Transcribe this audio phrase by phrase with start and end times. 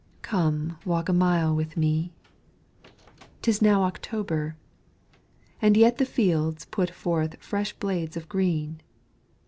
[0.01, 2.11] OCTOBER Come walk a mile with me
[3.43, 4.55] 'Tis now October;
[5.61, 8.81] And yet the fields put forth fresh blades of green.